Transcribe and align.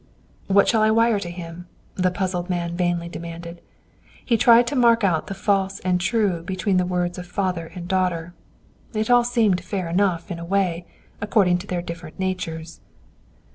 "What 0.47 0.67
shall 0.67 0.81
I 0.81 0.89
wire 0.89 1.19
to 1.19 1.29
him?" 1.29 1.67
the 1.93 2.09
puzzled 2.09 2.49
man 2.49 2.75
vainly 2.75 3.07
demanded. 3.07 3.61
He 4.25 4.35
tried 4.35 4.65
to 4.65 4.75
mark 4.75 5.03
out 5.03 5.27
the 5.27 5.35
false 5.35 5.79
and 5.81 6.01
true 6.01 6.41
between 6.41 6.77
the 6.77 6.87
words 6.87 7.19
of 7.19 7.27
father 7.27 7.67
and 7.75 7.87
daughter. 7.87 8.33
It 8.95 9.11
all 9.11 9.23
seemed 9.23 9.61
fair 9.63 9.87
enough 9.89 10.31
in 10.31 10.39
a 10.39 10.43
way, 10.43 10.87
according 11.21 11.59
to 11.59 11.67
their 11.67 11.83
different 11.83 12.17
natures. 12.17 12.81